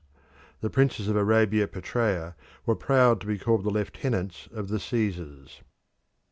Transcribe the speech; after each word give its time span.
The 0.61 0.71
princes 0.71 1.07
of 1.07 1.15
Arabia 1.15 1.67
Petraea 1.67 2.33
were 2.65 2.73
proud 2.75 3.21
to 3.21 3.27
be 3.27 3.37
called 3.37 3.63
the 3.63 3.69
lieutenants 3.69 4.49
of 4.51 4.67
the 4.69 4.79
Caesars. 4.79 5.61